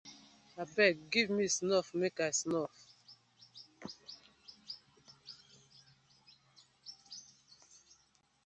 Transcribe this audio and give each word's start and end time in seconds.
Abeg 0.61 0.95
giv 1.11 1.27
me 1.35 1.45
snuff 1.57 1.87
mek 1.99 2.15
I 2.27 2.31
snuff. 2.41 2.75